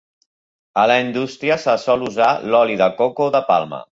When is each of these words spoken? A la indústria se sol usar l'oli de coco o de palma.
A 0.83 0.85
la 0.91 0.95
indústria 1.01 1.57
se 1.65 1.77
sol 1.83 2.07
usar 2.09 2.31
l'oli 2.55 2.81
de 2.83 2.91
coco 3.03 3.29
o 3.29 3.31
de 3.39 3.45
palma. 3.51 3.83